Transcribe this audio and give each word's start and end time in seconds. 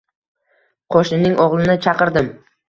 Qo`shnining 0.95 1.35
o`g`lini 1.45 1.77
chaqirdim 1.85 2.33